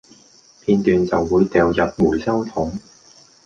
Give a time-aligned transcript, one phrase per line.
[0.65, 2.73] 片段就會掉入回收桶